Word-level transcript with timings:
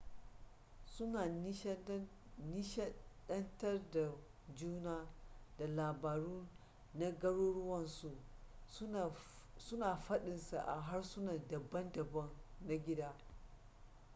suna 0.85 1.25
nishadantar 1.25 2.09
da 3.93 4.11
juna 4.55 5.07
da 5.57 5.67
labaru 5.67 6.47
na 6.93 7.11
garuruwansu 7.11 8.09
suna 9.59 9.95
fadinsa 9.95 10.61
a 10.65 10.81
harsuna 10.81 11.31
dabam-dabam 11.47 12.29
na 12.61 12.77
gida 12.77 13.13